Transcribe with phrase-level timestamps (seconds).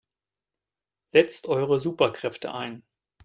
[1.11, 2.81] Setzt eure Superkräfte ein!